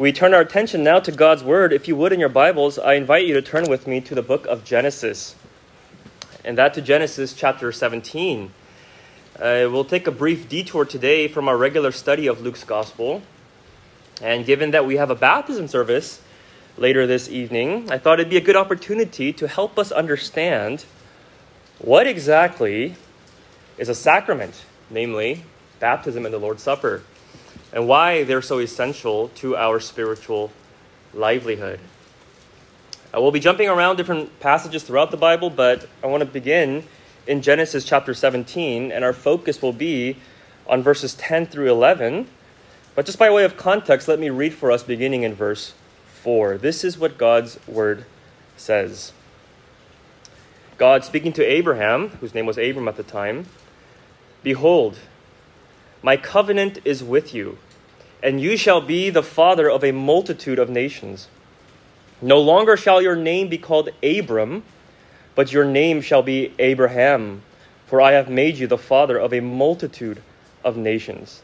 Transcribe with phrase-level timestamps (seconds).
[0.00, 1.74] We turn our attention now to God's Word.
[1.74, 4.22] If you would, in your Bibles, I invite you to turn with me to the
[4.22, 5.34] book of Genesis,
[6.42, 8.50] and that to Genesis chapter 17.
[9.38, 13.20] Uh, we'll take a brief detour today from our regular study of Luke's Gospel.
[14.22, 16.22] And given that we have a baptism service
[16.78, 20.86] later this evening, I thought it'd be a good opportunity to help us understand
[21.78, 22.94] what exactly
[23.76, 25.44] is a sacrament, namely
[25.78, 27.02] baptism and the Lord's Supper,
[27.72, 30.50] and why they're so essential to our spiritual
[31.14, 31.80] livelihood.
[33.14, 36.84] Uh, we'll be jumping around different passages throughout the Bible, but I want to begin
[37.26, 40.16] in Genesis chapter 17, and our focus will be
[40.66, 42.28] on verses 10 through 11.
[42.94, 45.74] But just by way of context, let me read for us beginning in verse
[46.22, 46.58] 4.
[46.58, 48.04] This is what God's word
[48.56, 49.12] says.
[50.78, 53.46] God speaking to Abraham, whose name was Abram at the time,
[54.42, 54.98] Behold,
[56.02, 57.58] my covenant is with you,
[58.22, 61.28] and you shall be the father of a multitude of nations.
[62.22, 64.62] No longer shall your name be called Abram,
[65.34, 67.42] but your name shall be Abraham,
[67.86, 70.22] for I have made you the father of a multitude
[70.64, 71.42] of nations.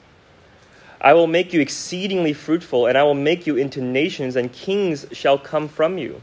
[1.00, 5.06] I will make you exceedingly fruitful, and I will make you into nations, and kings
[5.12, 6.22] shall come from you.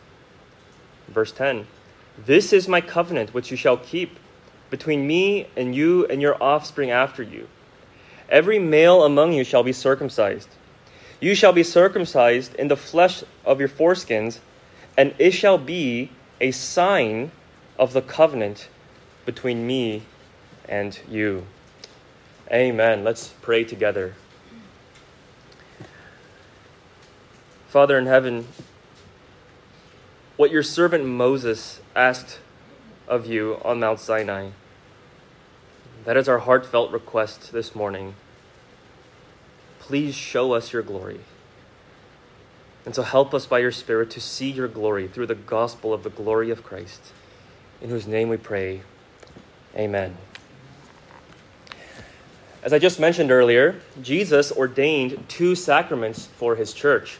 [1.11, 1.67] Verse 10
[2.17, 4.17] This is my covenant which you shall keep
[4.69, 7.47] between me and you and your offspring after you.
[8.29, 10.47] Every male among you shall be circumcised.
[11.19, 14.39] You shall be circumcised in the flesh of your foreskins,
[14.97, 17.31] and it shall be a sign
[17.77, 18.69] of the covenant
[19.25, 20.03] between me
[20.67, 21.45] and you.
[22.51, 23.03] Amen.
[23.03, 24.15] Let's pray together.
[27.67, 28.47] Father in heaven,
[30.41, 32.39] what your servant Moses asked
[33.07, 34.49] of you on Mount Sinai,
[36.03, 38.15] that is our heartfelt request this morning.
[39.77, 41.19] Please show us your glory.
[42.87, 46.01] And so help us by your Spirit to see your glory through the gospel of
[46.01, 47.13] the glory of Christ,
[47.79, 48.81] in whose name we pray.
[49.75, 50.17] Amen.
[52.63, 57.19] As I just mentioned earlier, Jesus ordained two sacraments for his church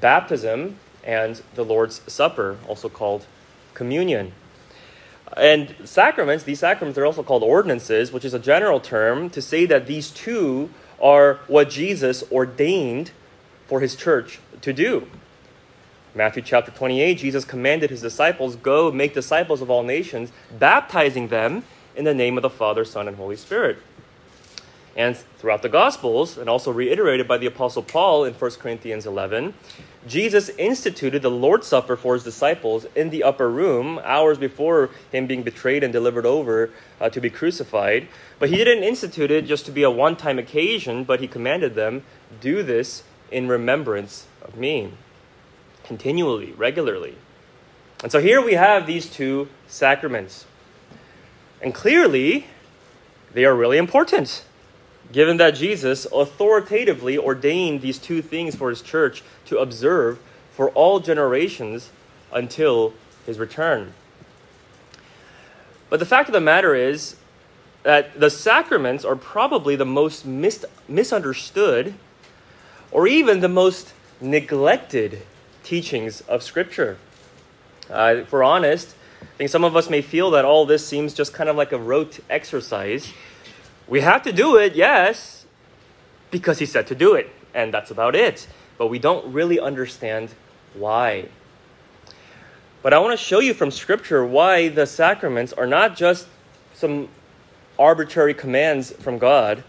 [0.00, 0.76] baptism
[1.08, 3.24] and the Lord's Supper, also called
[3.72, 4.32] communion.
[5.36, 9.64] And sacraments, these sacraments are also called ordinances, which is a general term to say
[9.64, 10.68] that these two
[11.00, 13.12] are what Jesus ordained
[13.66, 15.08] for his church to do.
[16.14, 21.64] Matthew chapter 28, Jesus commanded his disciples, Go make disciples of all nations, baptizing them
[21.96, 23.78] in the name of the Father, Son, and Holy Spirit
[24.98, 29.54] and throughout the Gospels, and also reiterated by the Apostle Paul in 1 Corinthians 11,
[30.06, 35.26] Jesus instituted the Lord's Supper for his disciples in the upper room hours before him
[35.26, 36.70] being betrayed and delivered over
[37.00, 38.06] uh, to be crucified.
[38.38, 41.74] But he didn't institute it just to be a one time occasion, but he commanded
[41.74, 42.04] them,
[42.40, 44.92] do this in remembrance of me,
[45.84, 47.16] continually, regularly.
[48.02, 50.46] And so here we have these two sacraments.
[51.60, 52.46] And clearly,
[53.34, 54.44] they are really important
[55.12, 60.18] given that Jesus authoritatively ordained these two things for his church to observe
[60.52, 61.90] for all generations
[62.32, 62.92] until
[63.24, 63.94] his return.
[65.88, 67.16] But the fact of the matter is
[67.82, 71.94] that the sacraments are probably the most mis- misunderstood
[72.90, 75.22] or even the most neglected
[75.62, 76.98] teachings of Scripture.
[77.88, 81.14] Uh, if we're honest, I think some of us may feel that all this seems
[81.14, 83.12] just kind of like a rote exercise
[83.88, 85.46] we have to do it, yes,
[86.30, 88.46] because he said to do it, and that's about it.
[88.76, 90.34] But we don't really understand
[90.74, 91.28] why.
[92.82, 96.28] But I want to show you from Scripture why the sacraments are not just
[96.74, 97.08] some
[97.78, 99.64] arbitrary commands from God,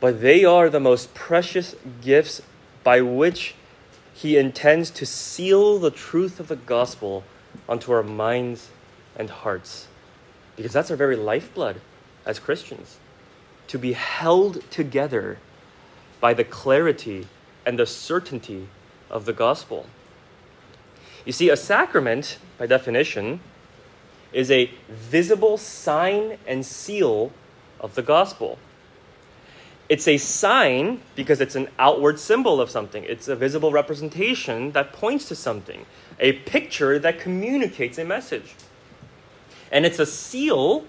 [0.00, 2.40] but they are the most precious gifts
[2.82, 3.54] by which
[4.14, 7.22] He intends to seal the truth of the gospel
[7.68, 8.70] onto our minds
[9.14, 9.88] and hearts.
[10.56, 11.80] Because that's our very lifeblood
[12.26, 12.98] as Christians
[13.68, 15.38] to be held together
[16.20, 17.26] by the clarity
[17.66, 18.68] and the certainty
[19.10, 19.86] of the gospel.
[21.24, 23.40] You see, a sacrament, by definition,
[24.32, 27.32] is a visible sign and seal
[27.80, 28.58] of the gospel.
[29.88, 33.04] It's a sign because it's an outward symbol of something.
[33.04, 35.86] It's a visible representation that points to something,
[36.18, 38.54] a picture that communicates a message.
[39.70, 40.84] And it's a seal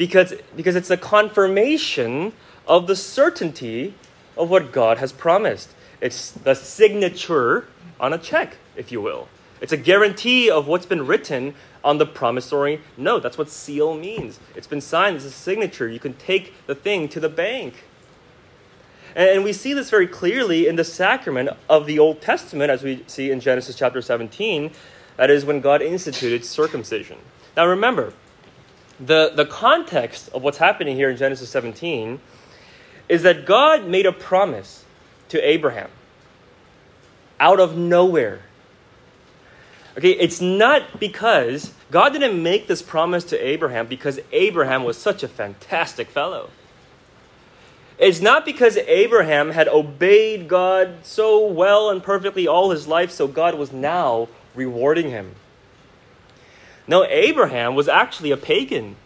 [0.00, 2.32] because, because it's a confirmation
[2.66, 3.92] of the certainty
[4.34, 5.74] of what God has promised.
[6.00, 7.66] It's the signature
[8.00, 9.28] on a check, if you will.
[9.60, 11.54] It's a guarantee of what's been written
[11.84, 13.22] on the promissory note.
[13.22, 14.40] That's what seal means.
[14.56, 15.86] It's been signed, it's a signature.
[15.86, 17.84] You can take the thing to the bank.
[19.14, 23.04] And we see this very clearly in the sacrament of the Old Testament, as we
[23.06, 24.70] see in Genesis chapter 17.
[25.18, 27.18] That is when God instituted circumcision.
[27.54, 28.14] Now remember,
[29.00, 32.20] the, the context of what's happening here in Genesis 17
[33.08, 34.84] is that God made a promise
[35.28, 35.90] to Abraham
[37.40, 38.40] out of nowhere.
[39.96, 45.22] Okay, it's not because God didn't make this promise to Abraham because Abraham was such
[45.22, 46.50] a fantastic fellow.
[47.98, 53.26] It's not because Abraham had obeyed God so well and perfectly all his life, so
[53.26, 55.34] God was now rewarding him.
[56.90, 58.96] No, Abraham was actually a pagan.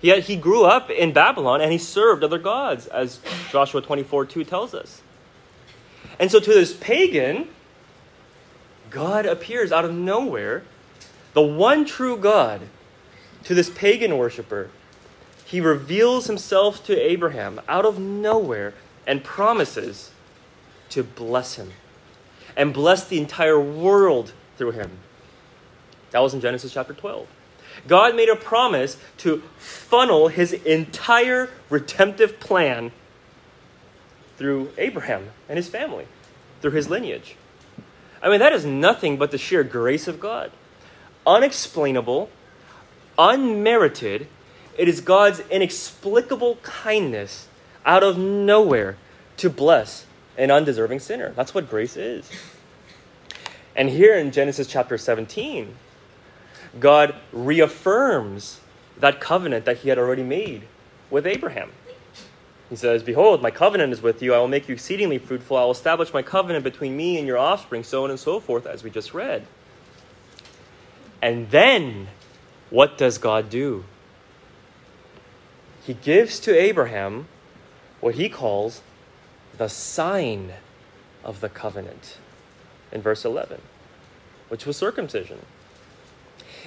[0.00, 3.20] Yet he grew up in Babylon and he served other gods, as
[3.52, 5.00] Joshua 24 2 tells us.
[6.18, 7.46] And so to this pagan,
[8.90, 10.64] God appears out of nowhere,
[11.34, 12.62] the one true God,
[13.44, 14.68] to this pagan worshiper.
[15.44, 18.74] He reveals himself to Abraham out of nowhere
[19.06, 20.10] and promises
[20.88, 21.74] to bless him
[22.56, 24.98] and bless the entire world through him.
[26.16, 27.26] That was in Genesis chapter 12.
[27.86, 32.90] God made a promise to funnel his entire redemptive plan
[34.38, 36.06] through Abraham and his family,
[36.62, 37.36] through his lineage.
[38.22, 40.52] I mean, that is nothing but the sheer grace of God.
[41.26, 42.30] Unexplainable,
[43.18, 44.26] unmerited,
[44.78, 47.46] it is God's inexplicable kindness
[47.84, 48.96] out of nowhere
[49.36, 50.06] to bless
[50.38, 51.34] an undeserving sinner.
[51.36, 52.30] That's what grace is.
[53.76, 55.74] And here in Genesis chapter 17,
[56.80, 58.60] God reaffirms
[58.98, 60.62] that covenant that he had already made
[61.10, 61.70] with Abraham.
[62.68, 64.34] He says, Behold, my covenant is with you.
[64.34, 65.56] I will make you exceedingly fruitful.
[65.56, 68.66] I will establish my covenant between me and your offspring, so on and so forth,
[68.66, 69.46] as we just read.
[71.22, 72.08] And then,
[72.70, 73.84] what does God do?
[75.84, 77.28] He gives to Abraham
[78.00, 78.82] what he calls
[79.56, 80.54] the sign
[81.24, 82.18] of the covenant
[82.90, 83.60] in verse 11,
[84.48, 85.38] which was circumcision.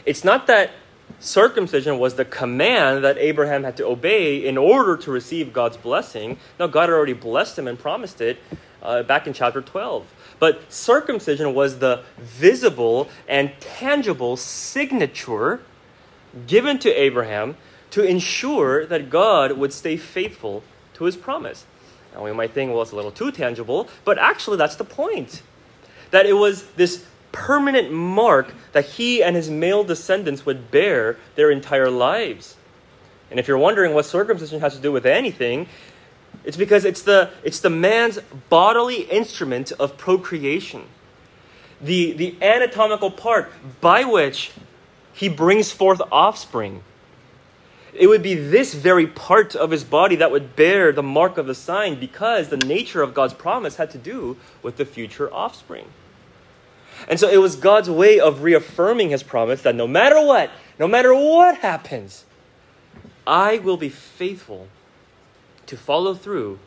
[0.05, 0.71] It's not that
[1.19, 6.37] circumcision was the command that Abraham had to obey in order to receive God's blessing.
[6.59, 8.39] No, God had already blessed him and promised it
[8.81, 10.05] uh, back in chapter 12.
[10.39, 15.61] But circumcision was the visible and tangible signature
[16.47, 17.57] given to Abraham
[17.91, 20.63] to ensure that God would stay faithful
[20.93, 21.65] to his promise.
[22.13, 25.41] Now, we might think, well, it's a little too tangible, but actually, that's the point.
[26.11, 31.51] That it was this permanent mark that he and his male descendants would bear their
[31.51, 32.55] entire lives.
[33.29, 35.67] And if you're wondering what circumcision has to do with anything,
[36.43, 40.83] it's because it's the, it's the man's bodily instrument of procreation.
[41.81, 43.51] The, the anatomical part
[43.81, 44.51] by which
[45.13, 46.83] he brings forth offspring.
[47.93, 51.47] It would be this very part of his body that would bear the mark of
[51.47, 55.87] the sign because the nature of God's promise had to do with the future offspring.
[57.07, 60.87] And so it was God's way of reaffirming his promise that no matter what, no
[60.87, 62.25] matter what happens,
[63.25, 64.67] I will be faithful
[65.67, 66.59] to follow through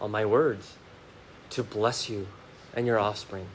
[0.00, 0.74] on my words,
[1.50, 2.26] to bless you
[2.74, 3.46] and your offspring.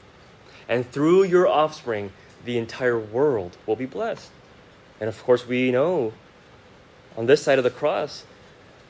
[0.68, 2.12] And through your offspring,
[2.44, 4.30] the entire world will be blessed.
[5.00, 6.12] And of course, we know
[7.16, 8.24] on this side of the cross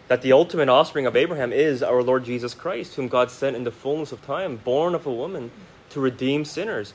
[0.09, 3.65] that the ultimate offspring of Abraham is our Lord Jesus Christ, whom God sent in
[3.65, 5.51] the fullness of time, born of a woman,
[5.91, 6.93] to redeem sinners.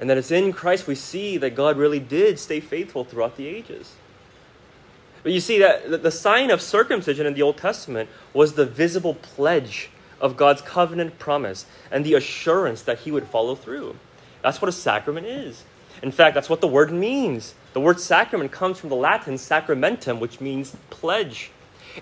[0.00, 3.46] And that it's in Christ we see that God really did stay faithful throughout the
[3.46, 3.92] ages.
[5.22, 9.14] But you see that the sign of circumcision in the Old Testament was the visible
[9.14, 13.96] pledge of God's covenant promise and the assurance that he would follow through.
[14.42, 15.64] That's what a sacrament is.
[16.02, 17.54] In fact, that's what the word means.
[17.74, 21.50] The word sacrament comes from the Latin sacramentum, which means pledge.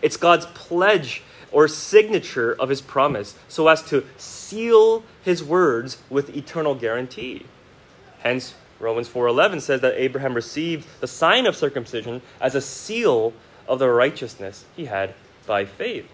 [0.01, 6.37] It's God's pledge or signature of his promise so as to seal his words with
[6.37, 7.45] eternal guarantee.
[8.21, 13.33] Hence, Romans 4:11 says that Abraham received the sign of circumcision as a seal
[13.67, 15.15] of the righteousness he had
[15.47, 16.07] by faith.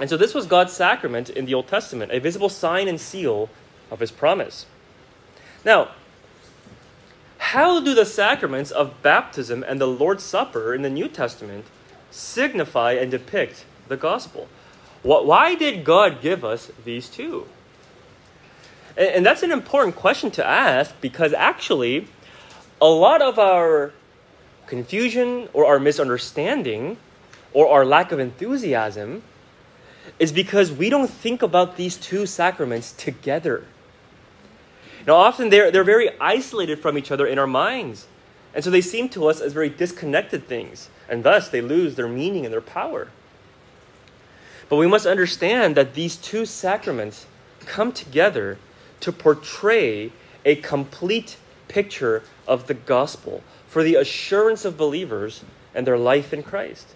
[0.00, 3.50] And so this was God's sacrament in the Old Testament, a visible sign and seal
[3.90, 4.66] of his promise.
[5.64, 5.88] Now,
[7.38, 11.66] how do the sacraments of baptism and the Lord's Supper in the New Testament
[12.10, 14.48] signify and depict the gospel?
[15.02, 17.46] Why did God give us these two?
[18.98, 22.08] And that's an important question to ask because actually,
[22.80, 23.92] a lot of our
[24.66, 26.96] confusion or our misunderstanding
[27.52, 29.22] or our lack of enthusiasm
[30.18, 33.64] is because we don't think about these two sacraments together.
[35.06, 38.08] Now, often they're, they're very isolated from each other in our minds.
[38.52, 40.90] And so they seem to us as very disconnected things.
[41.08, 43.08] And thus they lose their meaning and their power.
[44.68, 47.26] But we must understand that these two sacraments
[47.64, 48.58] come together
[49.00, 50.12] to portray
[50.44, 51.36] a complete
[51.68, 56.94] picture of the gospel for the assurance of believers and their life in Christ.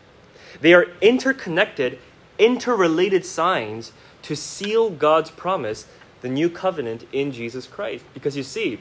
[0.60, 1.98] They are interconnected,
[2.38, 3.92] interrelated signs
[4.22, 5.86] to seal God's promise,
[6.20, 8.04] the new covenant in Jesus Christ.
[8.14, 8.80] Because you see,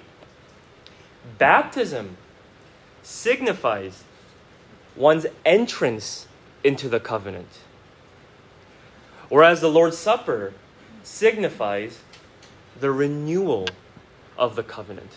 [1.37, 2.17] baptism
[3.03, 4.03] signifies
[4.95, 6.27] one's entrance
[6.63, 7.59] into the covenant,
[9.29, 10.53] whereas the Lord's Supper
[11.03, 12.01] signifies
[12.81, 13.67] the renewal
[14.37, 15.11] of the covenant.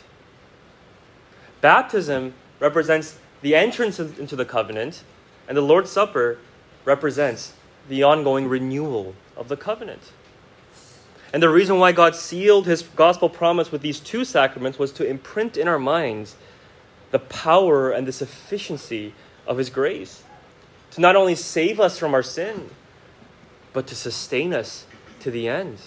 [1.61, 5.03] Baptism represents the entrance into the covenant,
[5.49, 6.39] and the Lord's Supper
[6.85, 7.55] represents
[7.89, 10.13] the ongoing renewal of the covenant.
[11.33, 15.07] And the reason why God sealed his gospel promise with these two sacraments was to
[15.07, 16.37] imprint in our minds
[17.11, 19.15] the power and the sufficiency
[19.47, 20.23] of his grace.
[20.93, 22.71] To not only save us from our sin,
[23.73, 24.87] but to sustain us
[25.21, 25.79] to the end.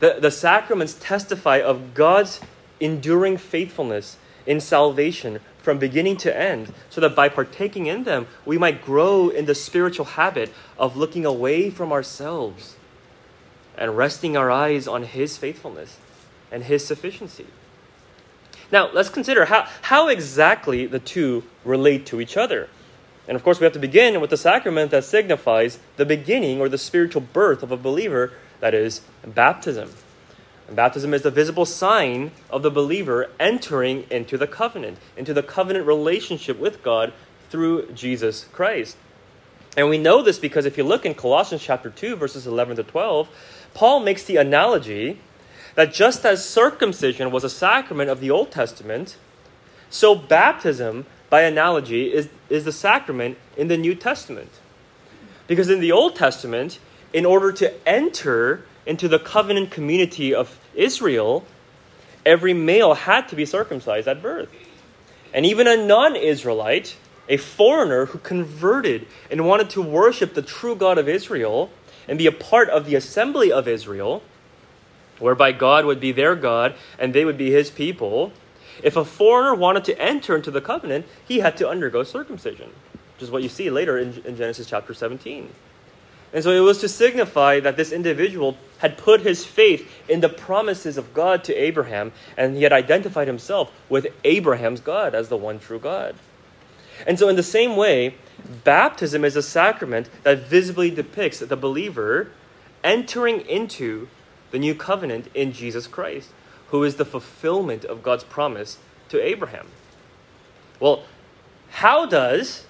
[0.00, 2.40] The, the sacraments testify of God's
[2.80, 8.56] enduring faithfulness in salvation from beginning to end, so that by partaking in them, we
[8.56, 12.76] might grow in the spiritual habit of looking away from ourselves
[13.76, 15.98] and resting our eyes on His faithfulness
[16.50, 17.46] and His sufficiency.
[18.72, 22.68] Now, let's consider how, how exactly the two relate to each other.
[23.26, 26.68] And of course, we have to begin with the sacrament that signifies the beginning or
[26.68, 29.90] the spiritual birth of a believer, that is, baptism.
[30.66, 35.42] And baptism is the visible sign of the believer entering into the covenant, into the
[35.42, 37.12] covenant relationship with God
[37.48, 38.96] through Jesus Christ.
[39.76, 42.82] And we know this because if you look in Colossians chapter 2, verses 11 to
[42.82, 43.28] 12,
[43.74, 45.20] Paul makes the analogy
[45.74, 49.16] that just as circumcision was a sacrament of the Old Testament,
[49.90, 54.50] so baptism, by analogy, is, is the sacrament in the New Testament.
[55.46, 56.78] Because in the Old Testament,
[57.12, 61.44] in order to enter into the covenant community of Israel,
[62.24, 64.50] every male had to be circumcised at birth.
[65.32, 66.96] And even a non Israelite,
[67.28, 71.70] a foreigner who converted and wanted to worship the true God of Israel
[72.08, 74.22] and be a part of the assembly of Israel,
[75.18, 78.32] whereby God would be their God and they would be his people,
[78.82, 82.70] if a foreigner wanted to enter into the covenant, he had to undergo circumcision,
[83.14, 85.50] which is what you see later in, in Genesis chapter 17.
[86.32, 90.28] And so it was to signify that this individual had put his faith in the
[90.28, 95.36] promises of God to Abraham, and he had identified himself with Abraham's God as the
[95.36, 96.14] one true God.
[97.06, 98.14] And so, in the same way,
[98.64, 102.30] baptism is a sacrament that visibly depicts the believer
[102.84, 104.08] entering into
[104.50, 106.30] the new covenant in Jesus Christ,
[106.68, 109.68] who is the fulfillment of God's promise to Abraham.
[110.80, 111.04] Well,
[111.70, 112.64] how does,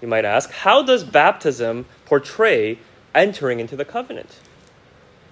[0.00, 2.78] you might ask, how does baptism portray
[3.18, 4.38] entering into the covenant?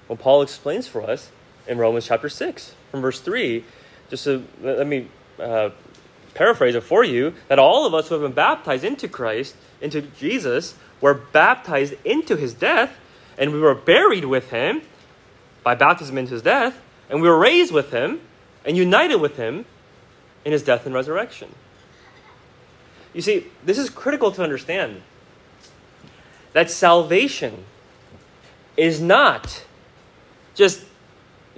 [0.08, 1.30] Well, Paul explains for us
[1.66, 3.64] in Romans chapter 6, from verse 3.
[4.10, 5.08] Just to, let me
[5.40, 5.70] uh,
[6.34, 10.02] paraphrase it for you that all of us who have been baptized into Christ, into
[10.02, 12.98] Jesus, were baptized into his death,
[13.38, 14.82] and we were buried with him
[15.62, 18.20] by baptism into his death, and we were raised with him
[18.64, 19.64] and united with him
[20.44, 21.54] in his death and resurrection.
[23.12, 25.02] You see, this is critical to understand
[26.52, 27.64] that salvation
[28.76, 29.64] is not
[30.54, 30.84] just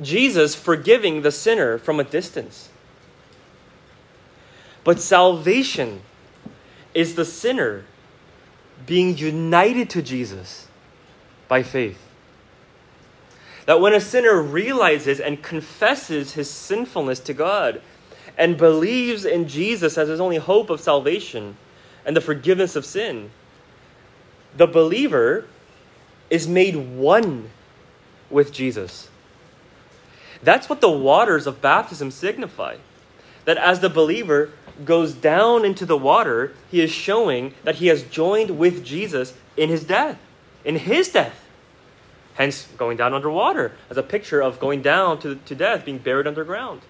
[0.01, 2.69] Jesus forgiving the sinner from a distance.
[4.85, 6.03] But salvation
[6.95, 7.85] is the sinner
[8.87, 10.69] being united to Jesus
[11.49, 12.01] by faith.
[13.67, 17.83] That when a sinner realizes and confesses his sinfulness to God
[18.37, 21.57] and believes in Jesus as his only hope of salvation
[22.07, 23.31] and the forgiveness of sin,
[24.57, 25.47] the believer
[26.30, 27.50] is made one
[28.30, 29.08] with Jesus.
[30.42, 32.76] That's what the waters of baptism signify.
[33.44, 34.50] That as the believer
[34.85, 39.68] goes down into the water, he is showing that he has joined with Jesus in
[39.68, 40.18] his death,
[40.64, 41.44] in his death.
[42.35, 46.26] Hence, going down underwater as a picture of going down to, to death, being buried
[46.26, 46.82] underground.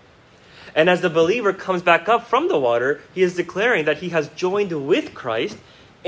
[0.75, 4.11] And as the believer comes back up from the water, he is declaring that he
[4.11, 5.57] has joined with Christ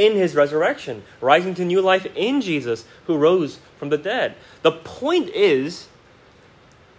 [0.01, 4.35] in his resurrection, rising to new life in Jesus who rose from the dead.
[4.63, 5.89] The point is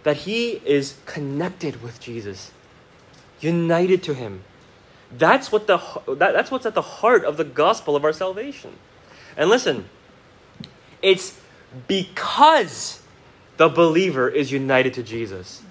[0.04, 2.52] that he is connected with Jesus,
[3.40, 4.44] united to him.
[5.10, 8.76] That's what the that, that's what's at the heart of the gospel of our salvation.
[9.36, 9.88] And listen,
[11.02, 11.38] it's
[11.88, 13.02] because
[13.56, 15.62] the believer is united to Jesus.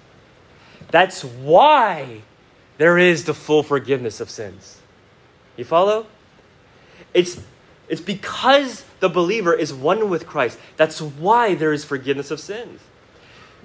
[0.90, 2.20] That's why
[2.76, 4.80] there is the full forgiveness of sins.
[5.56, 6.06] You follow?
[7.14, 7.40] It's,
[7.88, 10.58] it's because the believer is one with Christ.
[10.76, 12.80] That's why there is forgiveness of sins.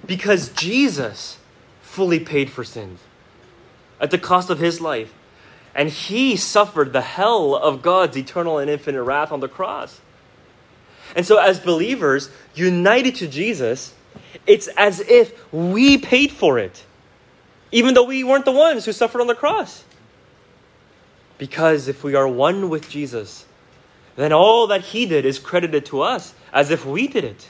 [0.06, 1.38] Because Jesus
[1.80, 3.00] fully paid for sins
[4.00, 5.12] at the cost of his life.
[5.74, 10.00] And he suffered the hell of God's eternal and infinite wrath on the cross.
[11.14, 13.94] And so, as believers, united to Jesus,
[14.46, 16.84] it's as if we paid for it,
[17.72, 19.84] even though we weren't the ones who suffered on the cross.
[21.38, 23.46] Because if we are one with Jesus,
[24.16, 27.48] then all that he did is credited to us as if we did it.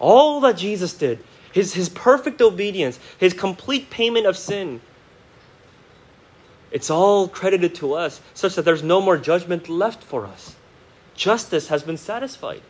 [0.00, 1.20] All that Jesus did,
[1.52, 4.80] his, his perfect obedience, his complete payment of sin,
[6.72, 10.56] it's all credited to us such that there's no more judgment left for us.
[11.14, 12.62] Justice has been satisfied.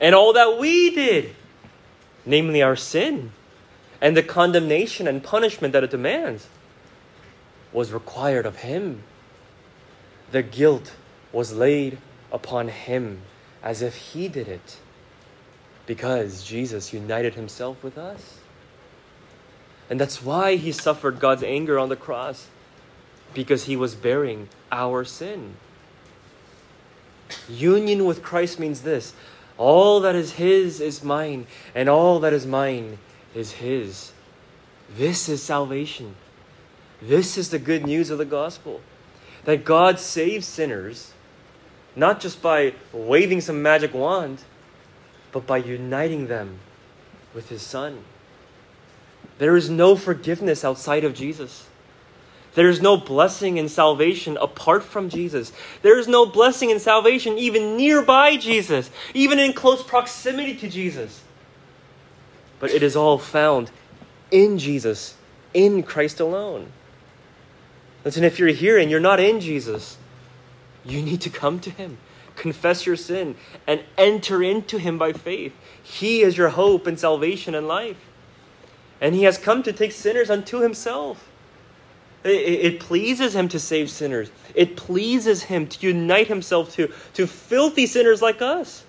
[0.00, 1.36] And all that we did,
[2.24, 3.32] namely our sin
[4.00, 6.48] and the condemnation and punishment that it demands,
[7.72, 9.02] was required of him.
[10.30, 10.94] The guilt
[11.32, 11.98] was laid
[12.32, 13.22] upon him
[13.62, 14.78] as if he did it
[15.86, 18.38] because Jesus united himself with us.
[19.90, 22.48] And that's why he suffered God's anger on the cross
[23.32, 25.54] because he was bearing our sin.
[27.48, 29.14] Union with Christ means this
[29.56, 32.98] all that is his is mine, and all that is mine
[33.34, 34.12] is his.
[34.94, 36.14] This is salvation.
[37.00, 38.80] This is the good news of the gospel
[39.44, 41.12] that God saves sinners
[41.98, 44.42] not just by waving some magic wand,
[45.32, 46.58] but by uniting them
[47.34, 48.04] with His Son.
[49.38, 51.66] There is no forgiveness outside of Jesus.
[52.54, 55.52] There is no blessing in salvation apart from Jesus.
[55.82, 61.22] There is no blessing in salvation even nearby Jesus, even in close proximity to Jesus.
[62.58, 63.70] But it is all found
[64.30, 65.14] in Jesus,
[65.54, 66.72] in Christ alone.
[68.04, 69.98] Listen, if you're here and you're not in Jesus,
[70.84, 71.98] you need to come to Him,
[72.36, 75.54] confess your sin, and enter into Him by faith.
[75.82, 77.98] He is your hope and salvation and life.
[79.00, 81.28] And He has come to take sinners unto Himself.
[82.24, 87.26] It, it, pleases Him to save sinners, it pleases Him to unite Himself to, to
[87.26, 88.84] filthy sinners like us,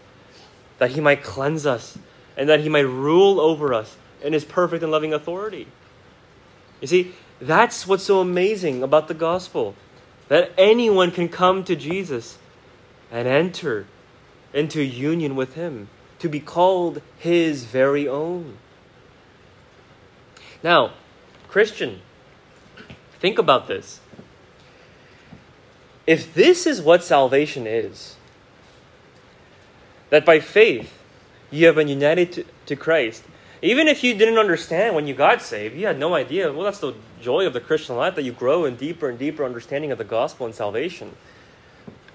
[0.78, 1.98] that He might cleanse us
[2.36, 5.68] and that He might rule over us in His perfect and loving authority.
[6.82, 9.76] You see, that's what's so amazing about the gospel
[10.28, 12.38] that anyone can come to Jesus
[13.12, 13.88] and enter
[14.54, 18.58] into union with Him, to be called His very own.
[20.64, 20.92] Now,
[21.48, 22.02] Christian,
[23.20, 24.00] think about this.
[26.06, 28.16] If this is what salvation is,
[30.10, 30.98] that by faith
[31.52, 33.24] you have been united to, to Christ,
[33.62, 36.52] even if you didn't understand when you got saved, you had no idea.
[36.52, 39.44] Well, that's the joy of the Christian life that you grow in deeper and deeper
[39.44, 41.16] understanding of the gospel and salvation.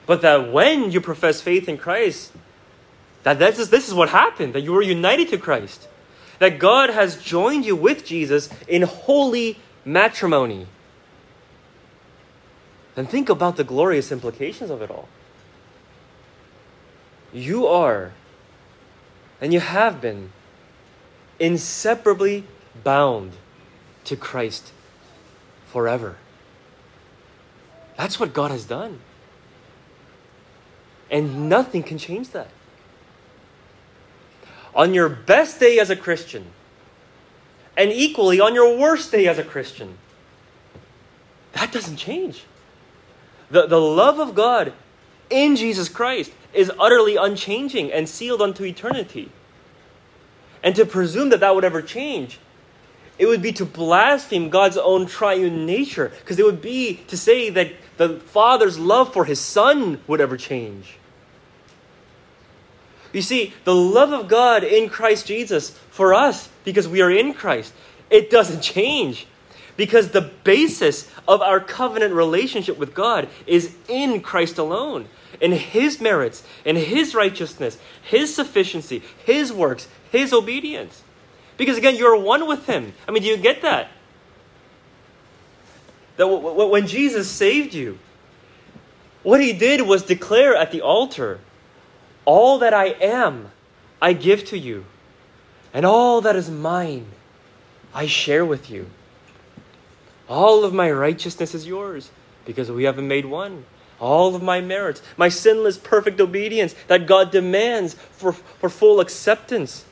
[0.07, 2.33] But that when you profess faith in Christ,
[3.25, 5.89] that this is, this is what happened, that you were united to Christ.
[6.39, 10.67] That God has joined you with Jesus in holy matrimony.
[12.95, 15.09] Then think about the glorious implications of it all.
[17.33, 18.13] You are,
[19.41, 20.31] and you have been,
[21.39, 22.45] inseparably
[22.83, 23.33] bound
[24.05, 24.73] to Christ
[25.67, 26.17] forever.
[27.97, 29.01] That's what God has done.
[31.11, 32.49] And nothing can change that.
[34.75, 36.47] On your best day as a Christian,
[37.77, 39.99] and equally on your worst day as a Christian,
[41.53, 42.45] that doesn't change.
[43.51, 44.73] The, the love of God
[45.31, 49.31] in Jesus Christ is utterly unchanging and sealed unto eternity.
[50.65, 52.41] And to presume that that would ever change,
[53.19, 57.51] it would be to blaspheme God's own triune nature, because it would be to say
[57.51, 60.97] that the Father's love for His Son would ever change.
[63.13, 67.35] You see, the love of God in Christ Jesus for us, because we are in
[67.35, 67.73] Christ,
[68.11, 69.29] it doesn't change.
[69.77, 75.09] Because the basis of our covenant relationship with God is in Christ alone,
[75.41, 81.03] in His merits, in His righteousness, His sufficiency, His works, his obedience.
[81.57, 82.95] Because again, you're one with him.
[83.09, 83.89] I mean, do you get that?
[86.19, 87.99] That when Jesus saved you,
[89.25, 91.41] What he did was declare at the altar,
[92.25, 93.51] All that I am,
[94.01, 94.85] I give to you,
[95.73, 97.07] and all that is mine,
[97.93, 98.87] I share with you.
[100.29, 102.11] All of my righteousness is yours,
[102.45, 103.65] because we haven't made one.
[104.05, 109.87] All of my merits, my sinless, perfect obedience that God demands for, for full acceptance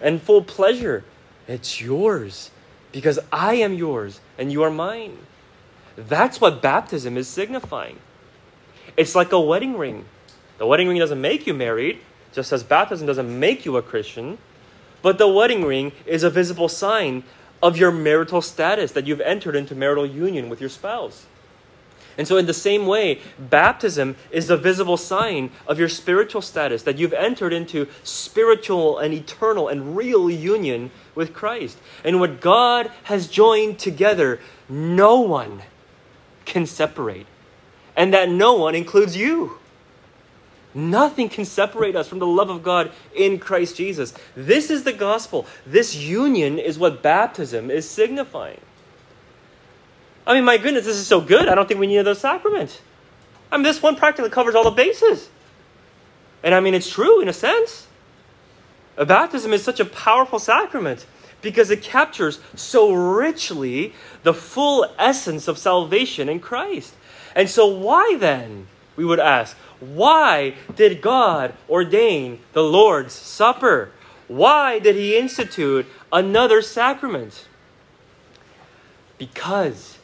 [0.00, 1.02] and full pleasure,
[1.48, 2.52] it's yours,
[2.92, 5.18] because I am yours and you are mine.
[5.96, 7.98] That's what baptism is signifying.
[8.96, 10.04] It's like a wedding ring.
[10.58, 11.98] The wedding ring doesn't make you married,
[12.32, 14.38] just as baptism doesn't make you a Christian.
[15.02, 17.24] But the wedding ring is a visible sign
[17.60, 21.26] of your marital status, that you've entered into marital union with your spouse.
[22.18, 26.82] And so, in the same way, baptism is a visible sign of your spiritual status,
[26.84, 31.78] that you've entered into spiritual and eternal and real union with Christ.
[32.04, 35.62] And what God has joined together, no one
[36.46, 37.26] can separate.
[37.94, 39.58] And that no one includes you.
[40.74, 44.12] Nothing can separate us from the love of God in Christ Jesus.
[44.34, 45.46] This is the gospel.
[45.66, 48.60] This union is what baptism is signifying.
[50.26, 51.48] I mean, my goodness, this is so good.
[51.48, 52.80] I don't think we need another sacrament.
[53.50, 55.28] I mean, this one practically covers all the bases.
[56.42, 57.86] And I mean, it's true in a sense.
[58.96, 61.06] A baptism is such a powerful sacrament
[61.42, 66.94] because it captures so richly the full essence of salvation in Christ.
[67.34, 73.90] And so, why then, we would ask, why did God ordain the Lord's Supper?
[74.26, 77.46] Why did He institute another sacrament?
[79.18, 79.95] Because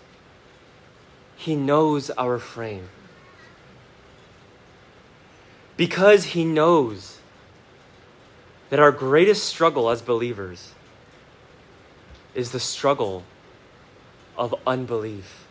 [1.42, 2.88] He knows our frame.
[5.76, 7.18] Because He knows
[8.70, 10.72] that our greatest struggle as believers
[12.37, 13.24] is the struggle
[14.38, 15.44] of unbelief.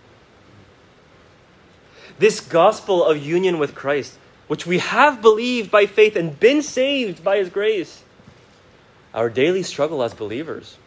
[2.18, 7.22] This gospel of union with Christ, which we have believed by faith and been saved
[7.22, 8.04] by His grace,
[9.14, 10.78] our daily struggle as believers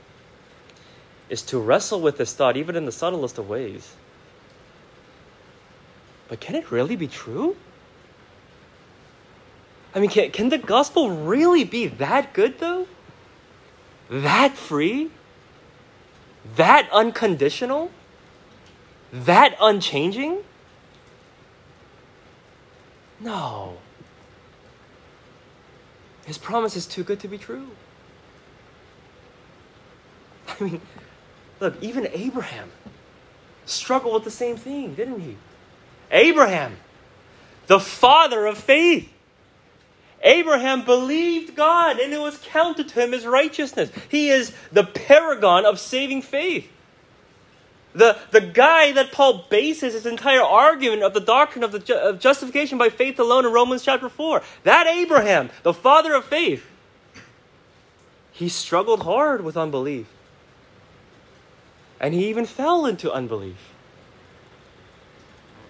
[1.29, 3.97] is to wrestle with this thought, even in the subtlest of ways.
[6.35, 7.55] But can it really be true?
[9.95, 12.89] I mean, can, can the gospel really be that good, though?
[14.11, 15.13] That free?
[16.57, 17.93] That unconditional?
[19.13, 20.39] That unchanging?
[23.21, 23.77] No.
[26.27, 27.69] His promise is too good to be true.
[30.49, 30.81] I mean,
[31.61, 32.73] look, even Abraham
[33.67, 35.37] struggled with the same thing, didn't he?
[36.15, 36.77] Abraham,
[37.67, 39.11] the father of faith.
[40.23, 43.91] Abraham believed God and it was counted to him as righteousness.
[44.09, 46.71] He is the paragon of saving faith.
[47.95, 51.95] The, the guy that Paul bases his entire argument of the doctrine of, the ju-
[51.95, 54.43] of justification by faith alone in Romans chapter 4.
[54.65, 56.67] That Abraham, the father of faith,
[58.33, 60.09] he struggled hard with unbelief.
[62.01, 63.74] And he even fell into unbelief.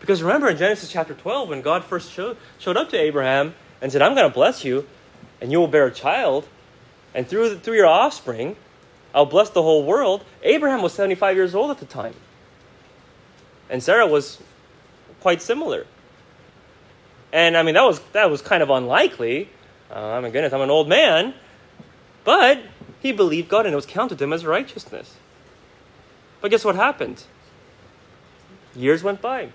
[0.00, 3.90] Because remember in Genesis chapter 12, when God first showed, showed up to Abraham and
[3.90, 4.87] said, I'm going to bless you,
[5.40, 6.48] and you will bear a child,
[7.14, 8.57] and through, through your offspring,
[9.14, 10.24] I'll bless the whole world.
[10.42, 12.14] Abraham was 75 years old at the time.
[13.70, 14.42] And Sarah was
[15.20, 15.87] quite similar.
[17.33, 19.48] And I mean, that was, that was kind of unlikely.
[19.90, 21.35] Uh, my goodness, I'm an old man.
[22.24, 22.62] But
[23.00, 25.16] he believed God and it was counted to him as righteousness.
[26.40, 27.24] But guess what happened?
[28.74, 29.50] Years went by.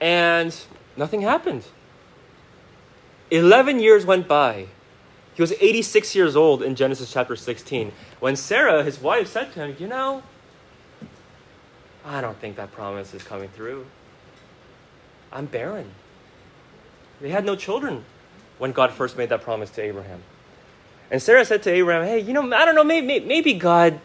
[0.00, 0.56] And
[0.96, 1.64] nothing happened.
[3.30, 4.66] 11 years went by
[5.40, 9.64] he was 86 years old in Genesis chapter 16 when Sarah, his wife, said to
[9.64, 10.22] him, You know,
[12.04, 13.86] I don't think that promise is coming through.
[15.32, 15.92] I'm barren.
[17.22, 18.04] They had no children
[18.58, 20.22] when God first made that promise to Abraham.
[21.10, 23.98] And Sarah said to Abraham, Hey, you know, I don't know, maybe, maybe God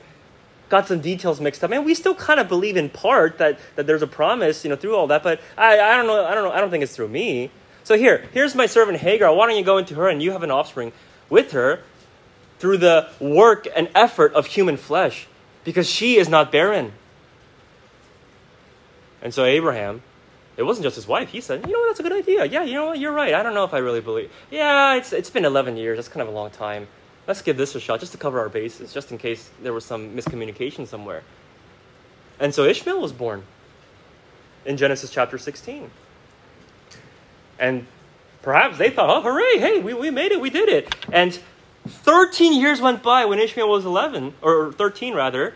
[0.70, 1.72] got some details mixed up.
[1.72, 4.76] And we still kind of believe in part that, that there's a promise, you know,
[4.76, 6.96] through all that, but I, I don't know, I don't know, I don't think it's
[6.96, 7.52] through me.
[7.84, 9.34] So here, here's my servant Hagar.
[9.34, 10.92] Why don't you go into her and you have an offspring?
[11.30, 11.82] with her
[12.60, 15.28] through the work and effort of human flesh
[15.64, 16.94] because she is not barren.
[19.22, 20.04] And so Abraham,
[20.56, 21.30] it wasn't just his wife.
[21.30, 21.88] He said, "You know what?
[21.88, 22.46] That's a good idea.
[22.46, 23.00] Yeah, you know what?
[23.00, 23.34] You're right.
[23.34, 24.32] I don't know if I really believe.
[24.52, 25.98] Yeah, it's it's been 11 years.
[25.98, 26.88] That's kind of a long time.
[27.28, 29.86] Let's give this a shot just to cover our bases, just in case there was
[29.86, 31.24] some miscommunication somewhere."
[32.40, 33.44] And so Ishmael was born
[34.66, 35.90] in Genesis chapter 16.
[37.58, 37.88] And
[38.46, 40.96] Perhaps they thought, oh, hooray, hey, we, we made it, we did it.
[41.12, 41.40] And
[41.88, 45.56] 13 years went by when Ishmael was 11, or 13 rather.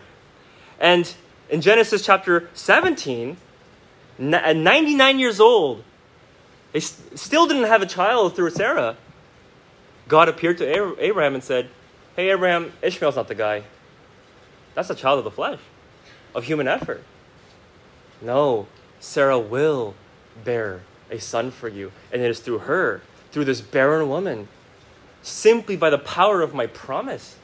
[0.80, 1.14] And
[1.48, 3.36] in Genesis chapter 17,
[4.18, 5.84] At 99 years old,
[6.72, 8.96] they still didn't have a child through Sarah.
[10.10, 11.70] God appeared to Abraham and said,
[12.16, 13.62] Hey, Abraham, Ishmael's not the guy.
[14.74, 15.60] That's a child of the flesh,
[16.34, 17.04] of human effort.
[18.20, 18.66] No,
[18.98, 19.94] Sarah will
[20.44, 20.80] bear
[21.12, 24.48] a son for you, and it is through her, through this barren woman,
[25.22, 27.36] simply by the power of my promise.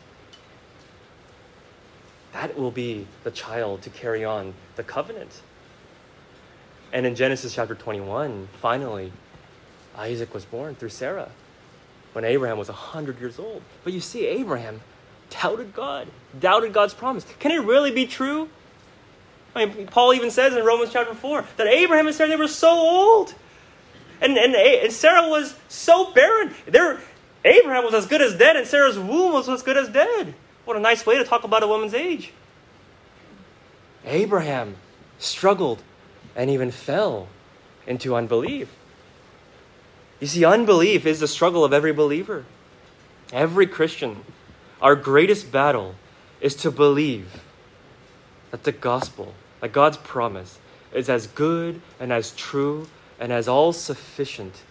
[2.33, 5.41] That will be the child to carry on the covenant.
[6.93, 9.13] And in Genesis chapter 21, finally,
[9.97, 11.31] Isaac was born through Sarah
[12.17, 13.61] when Abraham was 100 years old.
[13.85, 14.81] But you see, Abraham
[15.29, 16.09] doubted God,
[16.41, 17.27] doubted God's promise.
[17.41, 18.49] Can it really be true?
[19.55, 22.49] I mean, Paul even says in Romans chapter 4 that Abraham and Sarah, they were
[22.49, 23.35] so old.
[24.23, 26.55] And, and, and Sarah was so barren.
[26.65, 27.01] There,
[27.45, 30.33] Abraham was as good as dead, and Sarah's womb was as good as dead.
[30.65, 32.33] What a nice way to talk about a woman's age.
[34.07, 34.77] Abraham
[35.19, 35.83] struggled
[36.35, 37.29] and even fell
[37.87, 38.75] into unbelief.
[40.21, 42.45] You see, unbelief is the struggle of every believer.
[43.33, 44.25] Every Christian,
[44.81, 45.95] our greatest battle
[46.41, 47.43] is to believe
[48.51, 50.59] that the gospel, that God's promise,
[50.93, 54.63] is as good and as true and as all sufficient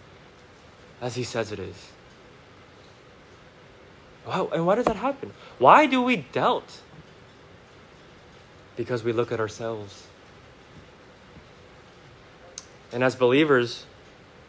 [1.00, 1.90] as He says it is.
[4.26, 5.32] And why does that happen?
[5.58, 6.80] Why do we doubt?
[8.76, 10.06] Because we look at ourselves.
[12.92, 13.86] And as believers,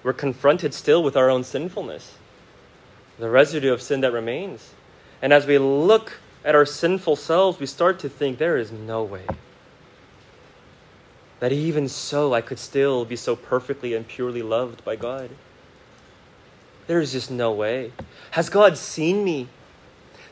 [0.08, 2.16] we're confronted still with our own sinfulness,
[3.20, 4.72] the residue of sin that remains.
[5.22, 9.04] And as we look at our sinful selves, we start to think there is no
[9.04, 9.26] way
[11.42, 15.30] that even so I could still be so perfectly and purely loved by God.
[16.88, 17.92] There is just no way.
[18.32, 19.50] Has God seen me?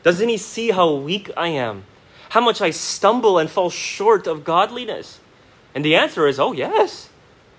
[0.02, 1.84] Doesn't He see how weak I am?
[2.30, 5.20] How much I stumble and fall short of godliness?
[5.74, 7.10] And the answer is oh, yes.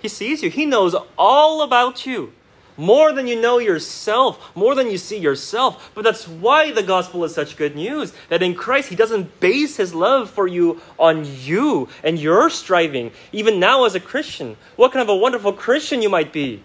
[0.02, 2.34] He sees you, He knows all about you.
[2.80, 5.92] More than you know yourself, more than you see yourself.
[5.96, 8.14] But that's why the gospel is such good news.
[8.30, 13.12] That in Christ, He doesn't base His love for you on you and your striving.
[13.32, 16.62] Even now, as a Christian, what kind of a wonderful Christian you might be.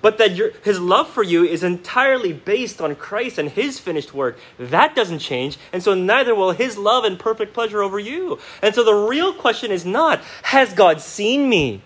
[0.00, 4.14] But that your, His love for you is entirely based on Christ and His finished
[4.14, 4.38] work.
[4.60, 5.58] That doesn't change.
[5.72, 8.38] And so neither will His love and perfect pleasure over you.
[8.62, 11.82] And so the real question is not, has God seen me?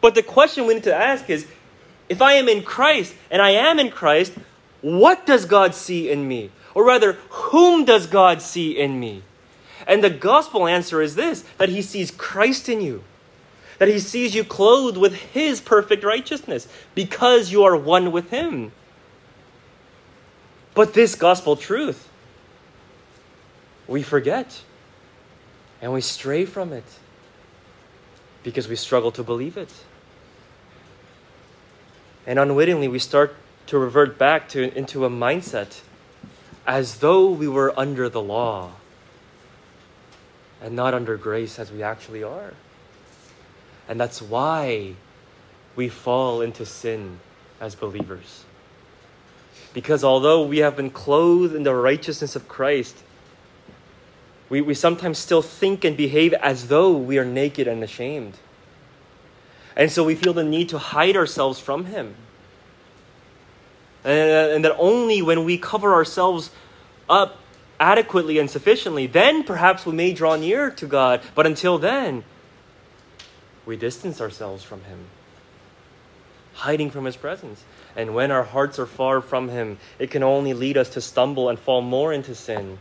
[0.00, 1.46] But the question we need to ask is
[2.08, 4.32] if I am in Christ and I am in Christ,
[4.80, 6.50] what does God see in me?
[6.74, 9.22] Or rather, whom does God see in me?
[9.86, 13.02] And the gospel answer is this that he sees Christ in you,
[13.78, 18.72] that he sees you clothed with his perfect righteousness because you are one with him.
[20.74, 22.08] But this gospel truth,
[23.88, 24.62] we forget
[25.80, 26.84] and we stray from it
[28.42, 29.72] because we struggle to believe it.
[32.28, 33.34] And unwittingly, we start
[33.68, 35.80] to revert back to, into a mindset
[36.66, 38.72] as though we were under the law
[40.60, 42.52] and not under grace as we actually are.
[43.88, 44.92] And that's why
[45.74, 47.20] we fall into sin
[47.62, 48.44] as believers.
[49.72, 52.98] Because although we have been clothed in the righteousness of Christ,
[54.50, 58.34] we, we sometimes still think and behave as though we are naked and ashamed.
[59.78, 62.16] And so we feel the need to hide ourselves from Him.
[64.04, 66.50] And, and that only when we cover ourselves
[67.08, 67.38] up
[67.78, 71.22] adequately and sufficiently, then perhaps we may draw near to God.
[71.36, 72.24] But until then,
[73.64, 75.06] we distance ourselves from Him,
[76.54, 77.62] hiding from His presence.
[77.94, 81.48] And when our hearts are far from Him, it can only lead us to stumble
[81.48, 82.78] and fall more into sin.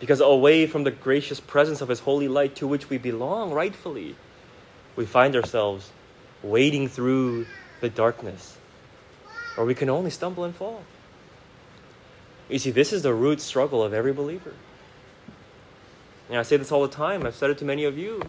[0.00, 4.16] Because away from the gracious presence of His holy light to which we belong rightfully,
[4.96, 5.90] we find ourselves
[6.42, 7.46] wading through
[7.80, 8.56] the darkness,
[9.56, 10.82] or we can only stumble and fall.
[12.48, 14.54] You see, this is the root struggle of every believer.
[16.28, 18.22] And I say this all the time, I've said it to many of you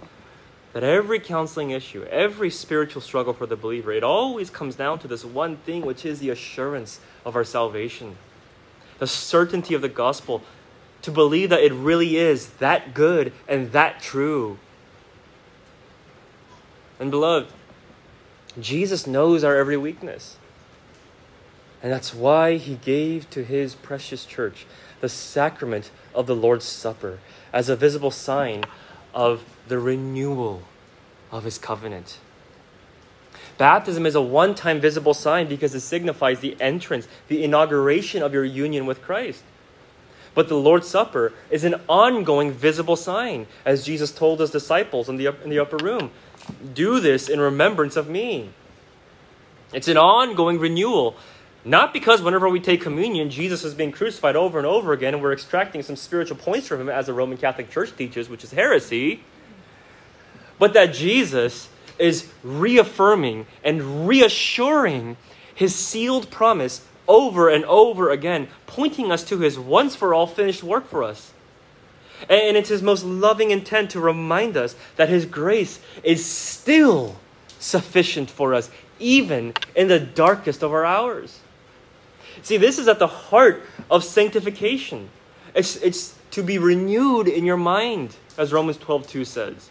[0.74, 5.08] that every counseling issue, every spiritual struggle for the believer, it always comes down to
[5.08, 8.18] this one thing, which is the assurance of our salvation,
[9.00, 10.44] the certainty of the gospel,
[11.02, 14.60] to believe that it really is that good and that true.
[17.00, 17.52] And beloved,
[18.60, 20.38] Jesus knows our every weakness.
[21.82, 24.66] And that's why he gave to his precious church
[25.02, 27.20] the sacrament of the Lord's Supper
[27.54, 28.66] as a visible sign
[29.14, 30.64] of the renewal
[31.32, 32.18] of his covenant.
[33.58, 38.34] Baptism is a one time visible sign because it signifies the entrance, the inauguration of
[38.34, 39.44] your union with Christ.
[40.34, 45.18] But the Lord's Supper is an ongoing visible sign, as Jesus told his disciples in
[45.18, 46.12] the, in the upper room.
[46.74, 48.50] Do this in remembrance of me.
[49.74, 51.16] It's an ongoing renewal.
[51.66, 55.22] Not because whenever we take communion, Jesus is being crucified over and over again and
[55.22, 58.52] we're extracting some spiritual points from him, as the Roman Catholic Church teaches, which is
[58.52, 59.24] heresy,
[60.58, 65.18] but that Jesus is reaffirming and reassuring
[65.54, 70.64] his sealed promise over and over again, pointing us to his once for all finished
[70.64, 71.34] work for us.
[72.28, 77.16] And it's his most loving intent to remind us that his grace is still
[77.60, 81.40] sufficient for us, even in the darkest of our hours.
[82.42, 85.10] See, this is at the heart of sanctification.
[85.54, 89.70] It's, it's to be renewed in your mind, as Romans 12 2 says.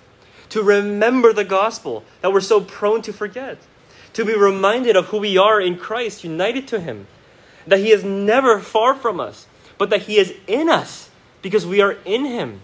[0.51, 3.59] To remember the gospel that we're so prone to forget.
[4.15, 7.07] To be reminded of who we are in Christ, united to Him.
[7.67, 11.08] That He is never far from us, but that He is in us
[11.42, 12.61] because we are in Him.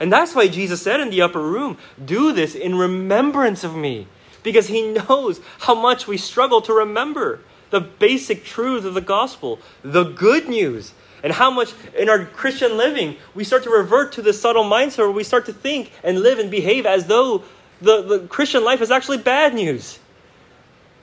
[0.00, 4.06] And that's why Jesus said in the upper room, Do this in remembrance of me,
[4.42, 9.58] because He knows how much we struggle to remember the basic truth of the gospel,
[9.82, 10.92] the good news,
[11.24, 14.98] and how much in our Christian living we start to revert to this subtle mindset
[14.98, 17.42] where we start to think and live and behave as though
[17.80, 19.98] the, the Christian life is actually bad news.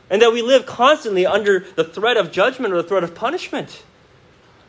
[0.10, 3.84] And that we live constantly under the threat of judgment or the threat of punishment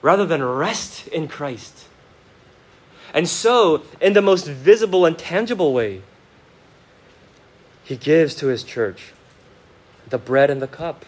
[0.00, 1.86] rather than rest in Christ.
[3.12, 6.03] And so, in the most visible and tangible way,
[7.85, 9.12] he gives to his church
[10.09, 11.05] the bread and the cup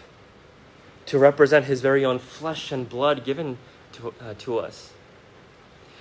[1.07, 3.57] to represent his very own flesh and blood given
[3.93, 4.91] to, uh, to us.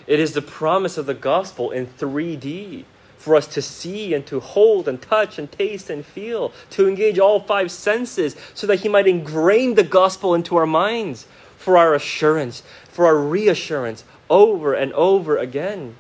[0.06, 2.84] It is the promise of the gospel in 3D
[3.16, 7.18] for us to see and to hold and touch and taste and feel, to engage
[7.18, 11.94] all five senses so that he might ingrain the gospel into our minds for our
[11.94, 15.96] assurance, for our reassurance over and over again.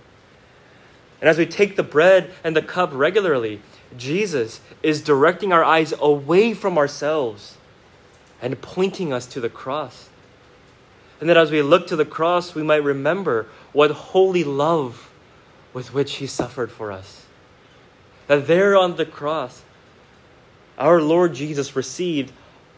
[1.20, 3.60] And as we take the bread and the cup regularly,
[3.96, 7.56] Jesus is directing our eyes away from ourselves
[8.42, 10.08] and pointing us to the cross.
[11.20, 15.10] And that as we look to the cross, we might remember what holy love
[15.72, 17.24] with which He suffered for us.
[18.26, 19.62] That there on the cross,
[20.76, 22.32] our Lord Jesus received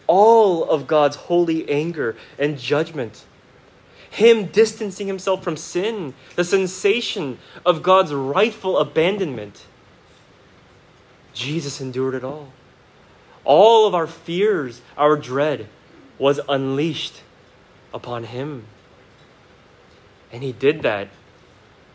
[0.07, 3.25] all of God's holy anger and judgment.
[4.11, 9.67] Him distancing himself from sin, the sensation of God's rightful abandonment.
[11.33, 12.53] Jesus endured it all.
[13.45, 15.69] All of our fears, our dread,
[16.19, 17.23] was unleashed
[17.93, 18.65] upon him.
[20.33, 21.09] And he did that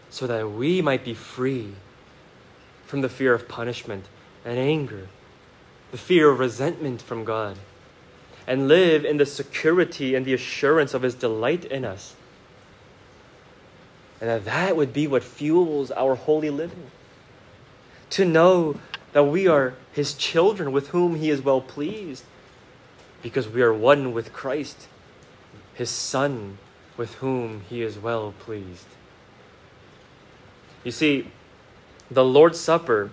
[0.09, 1.73] so that we might be free
[2.85, 4.05] from the fear of punishment
[4.45, 5.07] and anger,
[5.91, 7.57] the fear of resentment from God,
[8.47, 12.15] and live in the security and the assurance of his delight in us.
[14.19, 16.91] And that that would be what fuels our holy living.
[18.11, 18.79] To know
[19.13, 22.23] that we are his children with whom he is well pleased
[23.21, 24.87] because we are one with Christ,
[25.73, 26.57] his Son,
[26.97, 28.85] with whom he is well pleased.
[30.83, 31.27] You see,
[32.09, 33.11] the Lord's Supper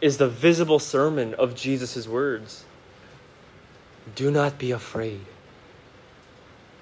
[0.00, 2.64] is the visible sermon of Jesus' words.
[4.14, 5.20] Do not be afraid.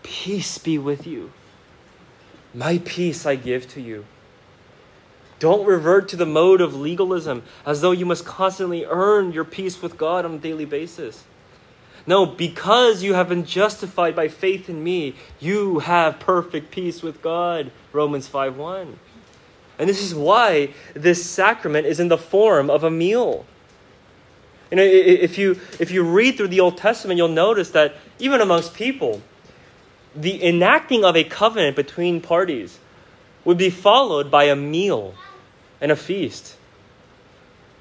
[0.03, 1.33] Peace be with you.
[2.55, 4.05] My peace I give to you.
[5.39, 9.83] Don't revert to the mode of legalism as though you must constantly earn your peace
[9.83, 11.25] with God on a daily basis.
[12.07, 17.23] No, because you have been justified by faith in me, you have perfect peace with
[17.23, 17.71] God.
[17.93, 18.99] Romans 5 1.
[19.79, 23.47] And this is why this sacrament is in the form of a meal.
[24.73, 28.41] You know, if you, if you read through the Old Testament, you'll notice that even
[28.41, 29.21] amongst people,
[30.17, 32.79] the enacting of a covenant between parties
[33.45, 35.13] would be followed by a meal
[35.79, 36.57] and a feast.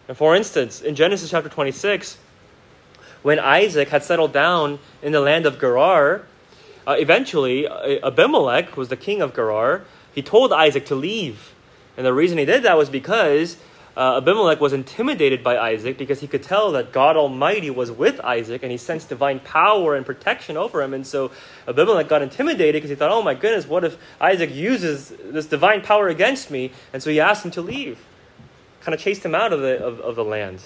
[0.10, 2.18] And for instance, in Genesis chapter 26,
[3.22, 6.24] when Isaac had settled down in the land of Gerar,
[6.86, 11.54] uh, eventually uh, Abimelech, who was the king of Gerar, he told Isaac to leave.
[11.96, 13.56] And the reason he did that was because
[13.98, 18.22] uh, Abimelech was intimidated by Isaac because he could tell that God Almighty was with
[18.22, 20.94] Isaac and he sensed divine power and protection over him.
[20.94, 21.32] And so
[21.68, 25.82] Abimelech got intimidated because he thought, oh my goodness, what if Isaac uses this divine
[25.82, 26.72] power against me?
[26.94, 28.00] And so he asked him to leave,
[28.80, 30.62] kind of chased him out of the, of, of the land.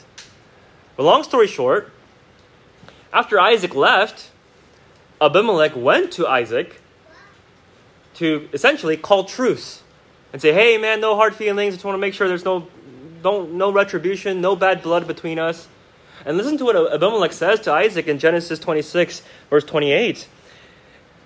[0.96, 1.92] But long story short,
[3.12, 4.30] after Isaac left,
[5.20, 6.80] Abimelech went to Isaac
[8.16, 9.82] to essentially call truce
[10.32, 11.74] and say, hey man, no hard feelings.
[11.74, 12.68] I just want to make sure there's no
[13.26, 15.68] don't no retribution, no bad blood between us.
[16.28, 20.28] And listen to what Abimelech says to Isaac in Genesis 26, verse 28.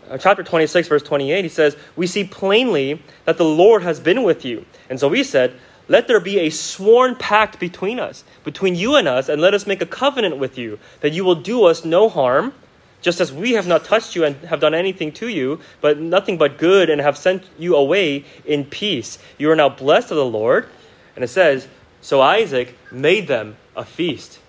[0.10, 4.24] uh, chapter 26, verse 28, he says, We see plainly that the Lord has been
[4.24, 4.66] with you.
[4.90, 9.06] And so we said, Let there be a sworn pact between us, between you and
[9.06, 12.08] us, and let us make a covenant with you, that you will do us no
[12.08, 12.54] harm,
[13.02, 16.38] just as we have not touched you and have done anything to you, but nothing
[16.38, 19.20] but good, and have sent you away in peace.
[19.38, 20.70] You are now blessed of the Lord.
[21.16, 21.68] And it says,
[22.02, 24.40] So Isaac made them a feast,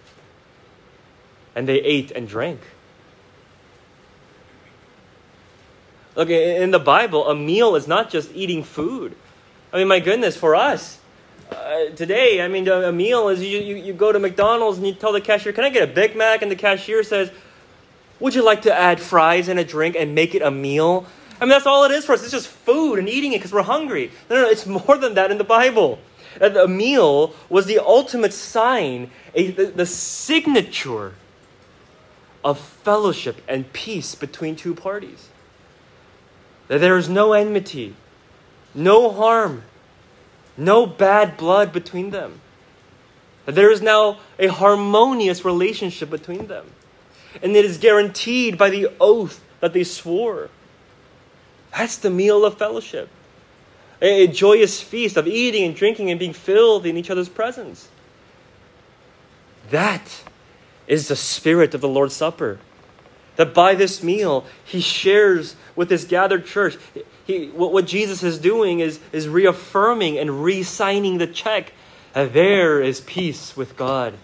[1.55, 2.61] and they ate and drank.
[6.17, 9.17] Look, in the Bible, a meal is not just eating food.
[9.73, 10.99] I mean, my goodness, for us,
[11.51, 14.95] uh, today, I mean, a meal is you, you, you go to McDonald's and you
[14.95, 16.43] tell the cashier, Can I get a Big Mac?
[16.43, 17.31] And the cashier says,
[18.19, 21.07] Would you like to add fries and a drink and make it a meal?
[21.41, 22.23] I mean, that's all it is for us.
[22.23, 24.11] It's just food and eating it because we're hungry.
[24.29, 25.99] No, no, no, it's more than that in the Bible.
[26.41, 31.15] That a meal was the ultimate sign, a, the, the signature
[32.43, 35.29] of fellowship and peace between two parties
[36.71, 37.97] that there is no enmity,
[38.77, 39.65] no harm,
[40.57, 42.41] no bad blood between them.
[43.45, 46.67] That there is now a harmonious relationship between them.
[47.43, 50.49] And it is guaranteed by the oath that they swore.
[51.77, 53.09] That's the meal of fellowship.
[54.01, 57.89] A, a joyous feast of eating and drinking and being filled in each other's presence.
[59.71, 60.23] That
[60.87, 62.59] is the spirit of the Lord's Supper.
[63.37, 66.77] That by this meal, he shares with his gathered church.
[67.25, 71.73] He, what, what Jesus is doing is, is reaffirming and re signing the check
[72.13, 74.15] that there is peace with God.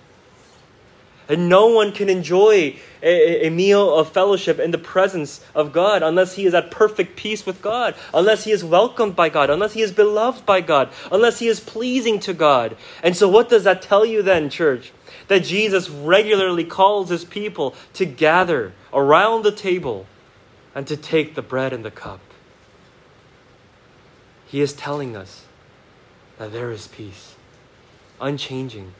[1.28, 6.02] And no one can enjoy a, a, meal of fellowship in the presence of God
[6.02, 9.72] unless he is at perfect peace with God, unless he is welcomed by God, unless
[9.72, 12.76] he is beloved by God, unless he is pleasing to God.
[13.02, 14.92] And so, what does that tell you then, church?
[15.28, 20.06] that Jesus regularly calls his people to gather around the table
[20.74, 22.20] and to take the bread and the cup.
[24.46, 25.44] He is telling us
[26.38, 27.34] that there is peace,
[28.20, 28.92] unchanging.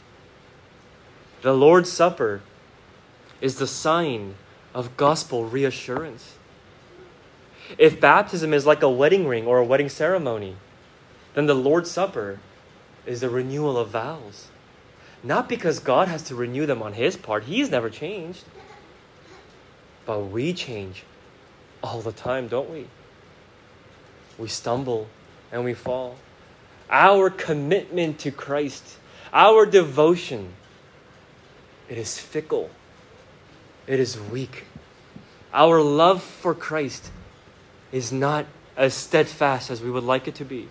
[1.46, 2.40] The Lord's Supper
[3.40, 4.34] is the sign
[4.74, 6.34] of gospel reassurance.
[7.78, 10.56] If baptism is like a wedding ring or a wedding ceremony,
[11.34, 12.40] then the Lord's Supper
[13.06, 14.48] is the renewal of vows.
[15.22, 18.42] Not because God has to renew them on His part, He's never changed.
[20.04, 21.04] But we change
[21.80, 22.88] all the time, don't we?
[24.36, 25.06] We stumble
[25.52, 26.16] and we fall.
[26.90, 28.96] Our commitment to Christ,
[29.32, 30.54] our devotion,
[31.88, 32.70] it is fickle,
[33.86, 34.64] it is weak.
[35.52, 37.10] Our love for Christ
[37.92, 40.68] is not as steadfast as we would like it to be.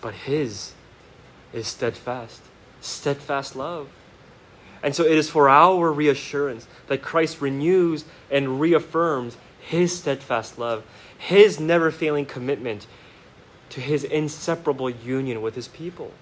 [0.00, 0.72] But His
[1.52, 2.42] is steadfast,
[2.80, 3.88] steadfast love.
[4.82, 10.84] And so it is for our reassurance that Christ renews and reaffirms his steadfast love,
[11.18, 12.86] his never failing commitment
[13.70, 16.12] to his inseparable union with his people.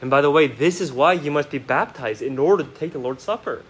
[0.00, 2.92] And by the way, this is why you must be baptized in order to take
[2.92, 3.62] the Lord's Supper.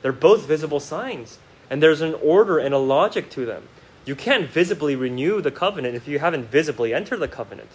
[0.00, 1.38] They're both visible signs,
[1.70, 3.68] and there's an order and a logic to them.
[4.04, 7.70] You can't visibly renew the covenant if you haven't visibly entered the covenant.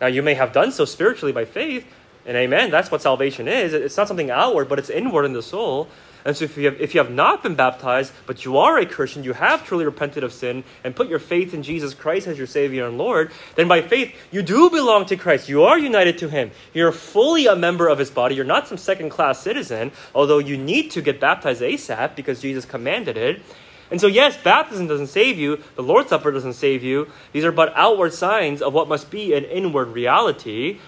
[0.00, 1.86] Now, you may have done so spiritually by faith,
[2.26, 3.72] and amen, that's what salvation is.
[3.72, 5.88] It's not something outward, but it's inward in the soul.
[6.24, 8.86] And so, if you, have, if you have not been baptized, but you are a
[8.86, 12.36] Christian, you have truly repented of sin and put your faith in Jesus Christ as
[12.36, 15.48] your Savior and Lord, then by faith, you do belong to Christ.
[15.48, 16.50] You are united to Him.
[16.74, 18.34] You're fully a member of His body.
[18.34, 22.64] You're not some second class citizen, although you need to get baptized ASAP because Jesus
[22.64, 23.42] commanded it.
[23.90, 27.10] And so, yes, baptism doesn't save you, the Lord's Supper doesn't save you.
[27.32, 30.78] These are but outward signs of what must be an inward reality.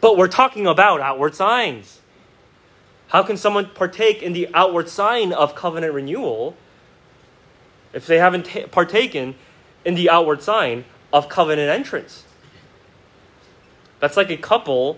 [0.00, 2.00] But we're talking about outward signs.
[3.12, 6.56] How can someone partake in the outward sign of covenant renewal
[7.92, 9.34] if they haven't t- partaken
[9.84, 12.24] in the outward sign of covenant entrance?
[14.00, 14.96] That's like a couple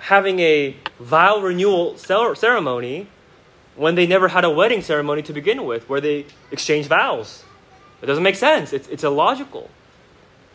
[0.00, 3.06] having a vow renewal ceremony
[3.76, 7.44] when they never had a wedding ceremony to begin with, where they exchange vows.
[8.02, 8.72] It doesn't make sense.
[8.72, 9.70] It's, it's illogical.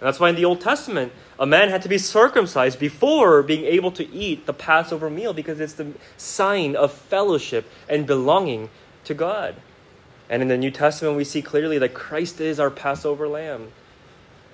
[0.04, 3.64] And that's why in the Old Testament, a man had to be circumcised before being
[3.64, 8.70] able to eat the Passover meal because it's the sign of fellowship and belonging
[9.06, 9.56] to God.
[10.30, 13.72] And in the New Testament, we see clearly that Christ is our Passover lamb.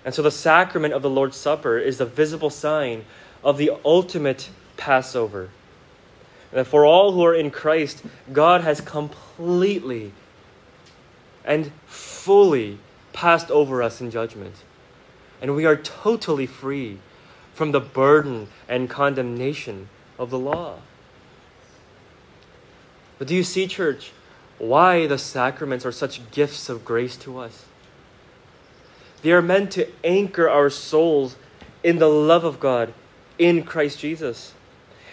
[0.05, 3.05] And so the sacrament of the Lord's Supper is the visible sign
[3.43, 5.49] of the ultimate Passover
[6.51, 10.11] that for all who are in Christ, God has completely
[11.43, 12.77] and fully
[13.13, 14.53] passed over us in judgment.
[15.41, 16.99] And we are totally free
[17.53, 20.79] from the burden and condemnation of the law.
[23.17, 24.11] But do you see, church?
[24.59, 27.65] why the sacraments are such gifts of grace to us.
[29.21, 31.37] They are meant to anchor our souls
[31.81, 32.93] in the love of God
[33.37, 34.53] in Christ Jesus.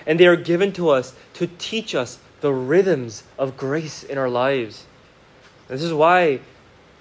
[0.06, 4.28] And they are given to us to teach us the rhythms of grace in our
[4.28, 4.84] lives.
[5.68, 6.40] This is why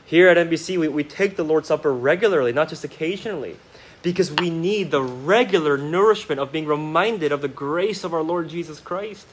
[0.06, 3.58] here at MBC we, we take the Lord's Supper regularly, not just occasionally,
[4.04, 8.50] because we need the regular nourishment of being reminded of the grace of our Lord
[8.50, 9.26] Jesus Christ,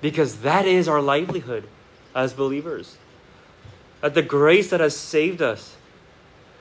[0.00, 1.64] because that is our livelihood
[2.14, 2.96] as believers.
[4.00, 5.76] That the grace that has saved us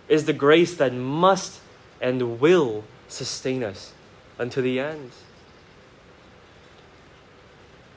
[0.08, 1.60] is the grace that must
[2.02, 3.94] and will sustain us
[4.40, 5.12] unto the end.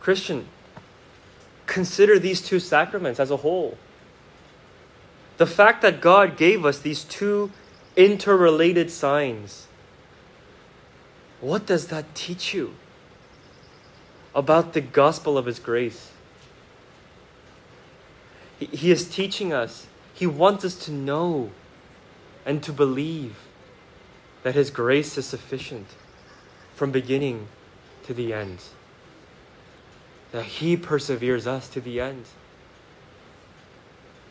[0.00, 0.46] Christian,
[1.66, 3.76] consider these two sacraments as a whole.
[5.38, 7.52] The fact that God gave us these two
[7.96, 9.68] interrelated signs,
[11.40, 12.74] what does that teach you
[14.34, 16.10] about the gospel of His grace?
[18.58, 21.52] He, is teaching us, He wants us to know
[22.44, 23.36] and to believe
[24.42, 25.86] that His grace is sufficient
[26.74, 27.46] from beginning
[28.06, 28.58] to the end.
[30.32, 32.24] That He perseveres us to the end.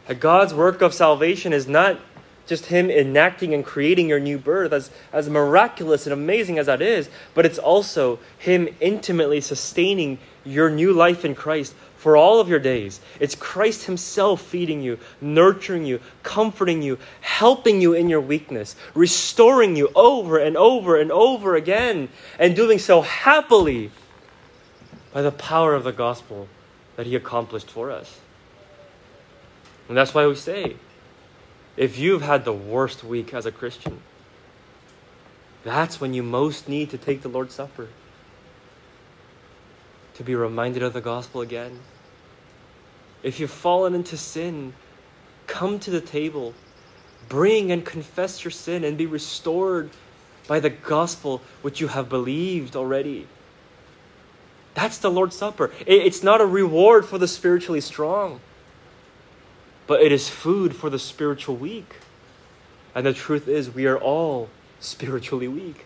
[0.07, 1.99] That God's work of salvation is not
[2.47, 6.81] just Him enacting and creating your new birth, as, as miraculous and amazing as that
[6.81, 12.47] is, but it's also Him intimately sustaining your new life in Christ for all of
[12.47, 13.01] your days.
[13.19, 19.75] It's Christ Himself feeding you, nurturing you, comforting you, helping you in your weakness, restoring
[19.75, 22.07] you over and over and over again,
[22.39, 23.91] and doing so happily
[25.11, 26.47] by the power of the gospel
[26.95, 28.19] that He accomplished for us.
[29.87, 30.75] And that's why we say
[31.75, 34.01] if you've had the worst week as a Christian,
[35.63, 37.87] that's when you most need to take the Lord's Supper
[40.15, 41.79] to be reminded of the gospel again.
[43.21, 44.73] If you've fallen into sin,
[45.45, 46.53] come to the table,
[47.29, 49.91] bring and confess your sin, and be restored
[50.47, 53.27] by the gospel which you have believed already.
[54.73, 55.71] That's the Lord's Supper.
[55.85, 58.39] It's not a reward for the spiritually strong,
[59.87, 61.95] but it is food for the spiritual weak.
[62.93, 65.85] And the truth is, we are all spiritually weak.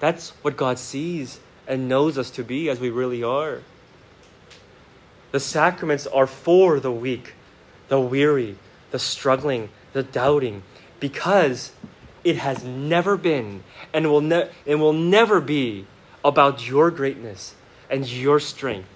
[0.00, 3.60] That's what God sees and knows us to be as we really are.
[5.30, 7.34] The sacraments are for the weak,
[7.88, 8.56] the weary,
[8.90, 10.62] the struggling, the doubting,
[11.00, 11.72] because
[12.22, 15.86] it has never been and will, ne- and will never be
[16.24, 17.54] about your greatness
[17.88, 18.88] and your strength.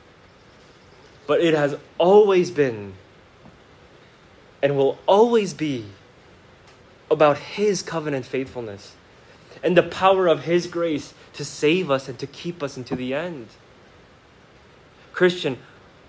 [1.27, 2.95] But it has always been
[4.63, 5.87] and will always be
[7.11, 8.95] about His covenant faithfulness
[9.63, 13.15] and the power of His grace to save us and to keep us into the
[13.15, 13.49] end.
[15.13, 15.59] Christian,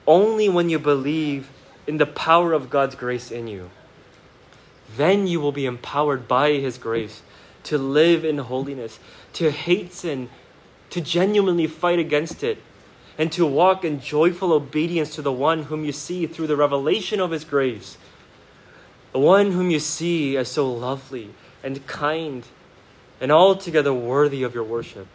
[0.05, 1.49] only when you believe
[1.85, 3.69] in the power of God's grace in you,
[4.95, 7.21] then you will be empowered by His grace
[7.63, 8.99] to live in holiness,
[9.33, 10.29] to hate sin,
[10.89, 12.61] to genuinely fight against it,
[13.17, 17.19] and to walk in joyful obedience to the one whom you see through the revelation
[17.19, 17.97] of His grace,
[19.17, 21.31] the one whom you see as so lovely
[21.63, 22.43] and kind
[23.19, 25.07] and altogether worthy of your worship.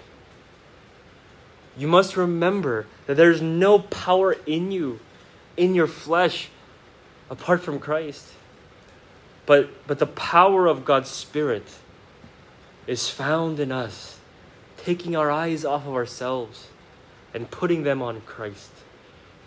[1.77, 4.99] You must remember that there's no power in you,
[5.57, 6.49] in your flesh,
[7.31, 8.33] apart from Christ.
[9.47, 11.77] But, but the power of God's Spirit
[12.89, 14.19] is found in us,
[14.79, 16.67] taking our eyes off of ourselves
[17.33, 18.73] and putting them on Christ,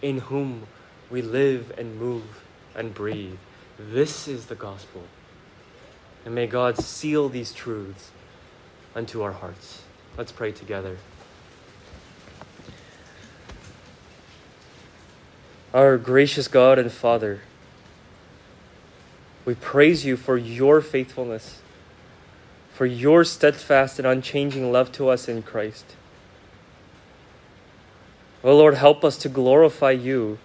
[0.02, 0.68] in whom
[1.10, 2.42] we live and move
[2.74, 3.36] and breathe.
[3.78, 5.04] This is the gospel.
[6.24, 8.12] And may God seal these truths
[8.96, 9.84] unto our hearts.
[10.18, 10.98] Let's pray together.
[15.74, 17.42] Our gracious God and Father,
[19.44, 21.62] we praise you for your faithfulness,
[22.74, 25.86] for your steadfast and unchanging love to us in Christ.
[28.42, 30.40] Oh Lord, help us to glorify you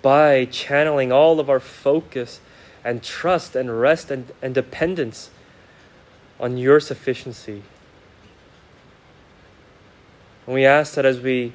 [0.00, 2.40] by channeling all of our focus
[2.86, 5.30] and trust and rest and, and dependence
[6.38, 7.64] on your sufficiency.
[10.46, 11.52] And we ask that as we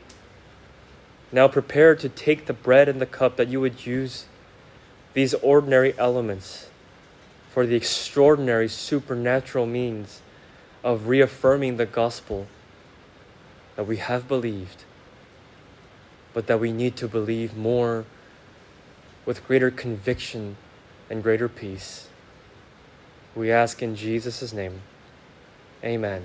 [1.31, 4.25] now prepare to take the bread and the cup, that you would use
[5.13, 6.69] these ordinary elements
[7.49, 10.21] for the extraordinary supernatural means
[10.83, 12.47] of reaffirming the gospel
[13.77, 14.83] that we have believed,
[16.33, 18.03] but that we need to believe more
[19.25, 20.57] with greater conviction
[21.11, 22.07] and greater peace.
[23.35, 24.81] We ask in Jesus' name.
[25.83, 26.23] Amen.